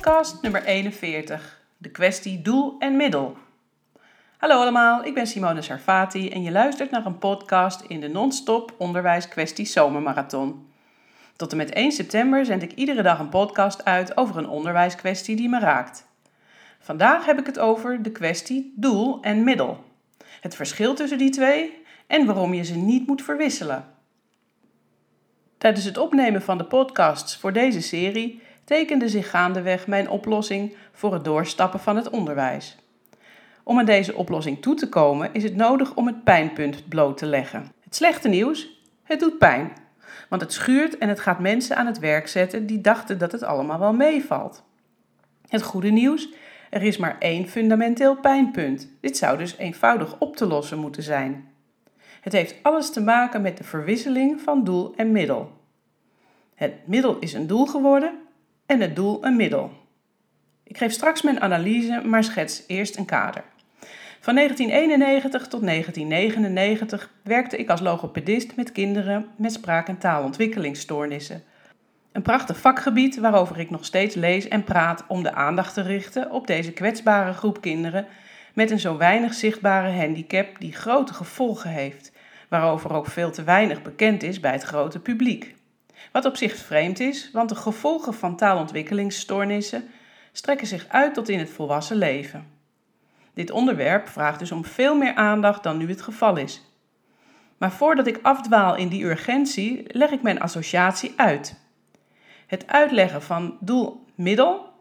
[0.00, 1.60] podcast nummer 41.
[1.76, 3.36] De kwestie doel en middel.
[4.36, 8.74] Hallo allemaal, ik ben Simone Sarfati en je luistert naar een podcast in de non-stop
[8.76, 10.68] onderwijs kwestie zomermarathon.
[11.36, 15.36] Tot en met 1 september zend ik iedere dag een podcast uit over een onderwijskwestie
[15.36, 16.06] die me raakt.
[16.80, 19.84] Vandaag heb ik het over de kwestie doel en middel.
[20.40, 23.84] Het verschil tussen die twee en waarom je ze niet moet verwisselen.
[25.58, 31.12] Tijdens het opnemen van de podcasts voor deze serie tekende zich gaandeweg mijn oplossing voor
[31.12, 32.76] het doorstappen van het onderwijs.
[33.62, 37.26] Om aan deze oplossing toe te komen is het nodig om het pijnpunt bloot te
[37.26, 37.72] leggen.
[37.80, 39.72] Het slechte nieuws: het doet pijn.
[40.28, 43.42] Want het schuurt en het gaat mensen aan het werk zetten die dachten dat het
[43.42, 44.62] allemaal wel meevalt.
[45.48, 46.28] Het goede nieuws:
[46.70, 48.88] er is maar één fundamenteel pijnpunt.
[49.00, 51.48] Dit zou dus eenvoudig op te lossen moeten zijn.
[52.20, 55.52] Het heeft alles te maken met de verwisseling van doel en middel.
[56.54, 58.26] Het middel is een doel geworden
[58.68, 59.70] en het doel een middel.
[60.64, 63.44] Ik geef straks mijn analyse, maar schets eerst een kader.
[64.20, 71.42] Van 1991 tot 1999 werkte ik als logopedist met kinderen met spraak- en taalontwikkelingsstoornissen.
[72.12, 76.30] Een prachtig vakgebied waarover ik nog steeds lees en praat om de aandacht te richten
[76.30, 78.06] op deze kwetsbare groep kinderen
[78.54, 82.12] met een zo weinig zichtbare handicap die grote gevolgen heeft,
[82.48, 85.56] waarover ook veel te weinig bekend is bij het grote publiek.
[86.12, 89.88] Wat op zich vreemd is, want de gevolgen van taalontwikkelingsstoornissen
[90.32, 92.46] strekken zich uit tot in het volwassen leven.
[93.34, 96.62] Dit onderwerp vraagt dus om veel meer aandacht dan nu het geval is.
[97.58, 101.60] Maar voordat ik afdwaal in die urgentie, leg ik mijn associatie uit.
[102.46, 104.72] Het uitleggen van doel-middel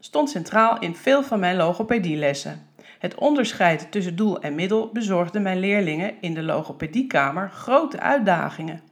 [0.00, 2.68] stond centraal in veel van mijn logopedielessen.
[2.98, 8.82] Het onderscheid tussen doel en middel bezorgde mijn leerlingen in de logopediekamer grote uitdagingen.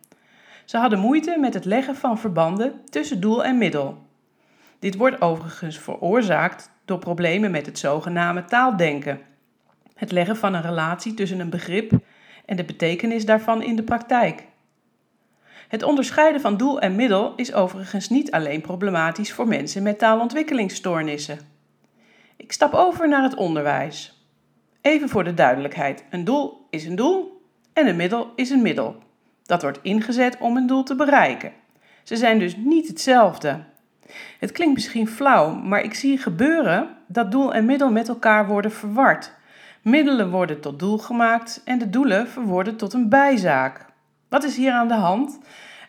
[0.73, 4.07] Ze hadden moeite met het leggen van verbanden tussen doel en middel.
[4.79, 9.21] Dit wordt overigens veroorzaakt door problemen met het zogenaamde taaldenken.
[9.95, 11.93] Het leggen van een relatie tussen een begrip
[12.45, 14.45] en de betekenis daarvan in de praktijk.
[15.69, 21.39] Het onderscheiden van doel en middel is overigens niet alleen problematisch voor mensen met taalontwikkelingsstoornissen.
[22.37, 24.27] Ik stap over naar het onderwijs.
[24.81, 29.11] Even voor de duidelijkheid: een doel is een doel en een middel is een middel.
[29.43, 31.53] Dat wordt ingezet om een doel te bereiken.
[32.03, 33.65] Ze zijn dus niet hetzelfde.
[34.39, 38.73] Het klinkt misschien flauw, maar ik zie gebeuren dat doel en middel met elkaar worden
[38.73, 39.33] verward.
[39.83, 43.87] Middelen worden tot doel gemaakt en de doelen verworden tot een bijzaak.
[44.29, 45.39] Wat is hier aan de hand?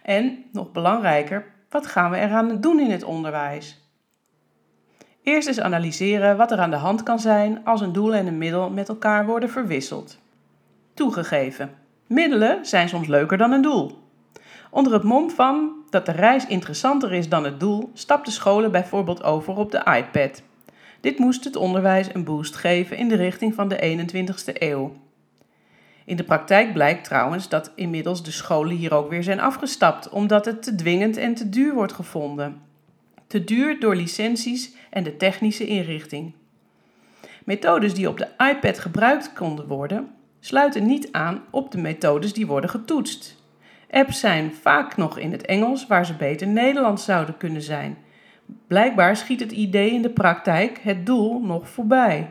[0.04, 3.82] En, nog belangrijker, wat gaan we eraan doen in het onderwijs?
[5.24, 8.38] Eerst eens analyseren wat er aan de hand kan zijn als een doel en een
[8.38, 10.20] middel met elkaar worden verwisseld.
[10.94, 11.72] Toegegeven,
[12.08, 14.02] Middelen zijn soms leuker dan een doel.
[14.70, 19.24] Onder het mom van dat de reis interessanter is dan het doel, stapten scholen bijvoorbeeld
[19.24, 20.42] over op de iPad.
[21.02, 24.92] Dit moest het onderwijs een boost geven in de richting van de 21ste eeuw.
[26.06, 30.46] In de praktijk blijkt trouwens dat inmiddels de scholen hier ook weer zijn afgestapt, omdat
[30.46, 32.62] het te dwingend en te duur wordt gevonden.
[33.28, 36.34] Te duur door licenties en de technische inrichting.
[37.44, 40.12] Methodes die op de iPad gebruikt konden worden,
[40.46, 43.42] sluiten niet aan op de methodes die worden getoetst.
[43.90, 47.98] Apps zijn vaak nog in het Engels waar ze beter Nederlands zouden kunnen zijn.
[48.68, 52.30] Blijkbaar schiet het idee in de praktijk het doel nog voorbij.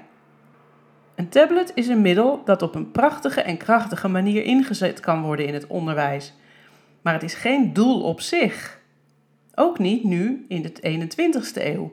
[1.14, 5.46] Een tablet is een middel dat op een prachtige en krachtige manier ingezet kan worden
[5.46, 6.34] in het onderwijs.
[7.02, 8.80] Maar het is geen doel op zich.
[9.54, 11.92] Ook niet nu in de 21ste eeuw.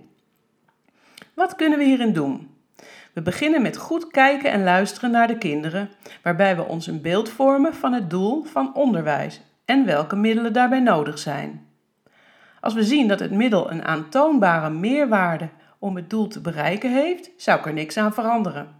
[1.33, 2.48] Wat kunnen we hierin doen?
[3.13, 5.89] We beginnen met goed kijken en luisteren naar de kinderen,
[6.23, 10.79] waarbij we ons een beeld vormen van het doel van onderwijs en welke middelen daarbij
[10.79, 11.67] nodig zijn.
[12.61, 15.49] Als we zien dat het middel een aantoonbare meerwaarde
[15.79, 18.75] om het doel te bereiken heeft, zou ik er niks aan veranderen.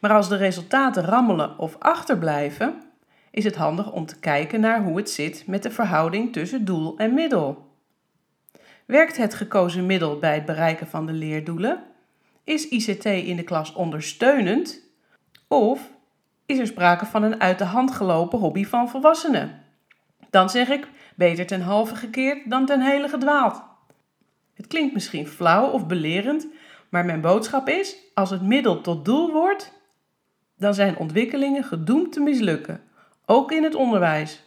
[0.00, 2.82] Maar als de resultaten rammelen of achterblijven,
[3.30, 6.96] is het handig om te kijken naar hoe het zit met de verhouding tussen doel
[6.96, 7.66] en middel.
[8.86, 11.82] Werkt het gekozen middel bij het bereiken van de leerdoelen
[12.48, 14.80] is ICT in de klas ondersteunend?
[15.48, 15.90] Of
[16.46, 19.64] is er sprake van een uit de hand gelopen hobby van volwassenen?
[20.30, 23.62] Dan zeg ik beter ten halve gekeerd dan ten hele gedwaald.
[24.54, 26.46] Het klinkt misschien flauw of belerend,
[26.88, 29.72] maar mijn boodschap is: als het middel tot doel wordt,
[30.56, 32.82] dan zijn ontwikkelingen gedoemd te mislukken,
[33.26, 34.42] ook in het onderwijs.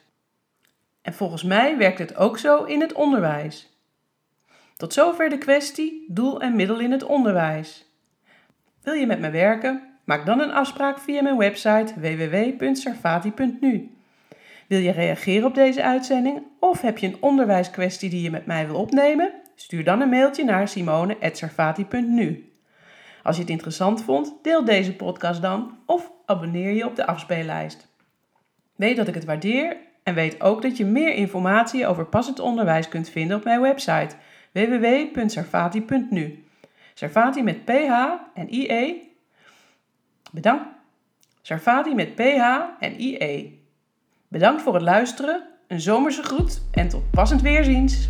[1.01, 3.69] En volgens mij werkt het ook zo in het onderwijs.
[4.77, 7.90] Tot zover de kwestie doel en middel in het onderwijs.
[8.83, 9.81] Wil je met me werken?
[10.03, 13.91] Maak dan een afspraak via mijn website www.sarfati.nu.
[14.67, 18.67] Wil je reageren op deze uitzending of heb je een onderwijskwestie die je met mij
[18.67, 19.31] wil opnemen?
[19.55, 22.51] Stuur dan een mailtje naar simone.servati.nu.
[23.23, 27.87] Als je het interessant vond, deel deze podcast dan of abonneer je op de afspeellijst.
[28.75, 32.87] Weet dat ik het waardeer en weet ook dat je meer informatie over passend onderwijs
[32.87, 34.15] kunt vinden op mijn website
[34.51, 36.43] www.servati.nu.
[37.01, 37.91] Servati met PH
[38.33, 39.13] en IE.
[40.31, 40.65] Bedankt.
[41.41, 42.43] Servati met PH
[42.79, 43.59] en IE.
[44.27, 48.09] Bedankt voor het luisteren, een zomerse groet en tot passend weerziens.